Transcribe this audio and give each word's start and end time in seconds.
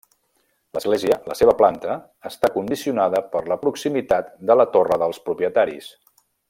L'església, 0.77 1.17
la 1.31 1.35
seva 1.41 1.53
planta, 1.59 1.97
està 2.31 2.51
condicionada 2.57 3.21
per 3.37 3.45
la 3.53 3.61
proximitat 3.67 4.35
de 4.51 4.61
la 4.63 4.67
Torre 4.79 5.03
dels 5.05 5.25
propietaris. 5.29 5.97